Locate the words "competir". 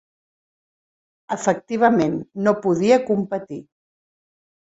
3.11-3.61